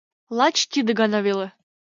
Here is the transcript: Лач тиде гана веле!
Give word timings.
Лач 0.37 0.57
тиде 0.71 0.91
гана 0.99 1.19
веле! 1.25 1.47